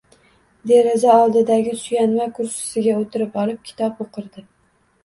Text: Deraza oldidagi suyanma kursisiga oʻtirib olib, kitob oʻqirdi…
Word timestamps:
Deraza 0.69 1.17
oldidagi 1.25 1.75
suyanma 1.83 2.27
kursisiga 2.41 2.99
oʻtirib 3.05 3.39
olib, 3.45 3.65
kitob 3.71 4.05
oʻqirdi… 4.09 4.51